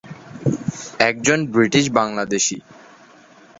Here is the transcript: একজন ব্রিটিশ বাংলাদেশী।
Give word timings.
একজন 1.09 1.39
ব্রিটিশ 1.53 1.85
বাংলাদেশী। 1.91 2.57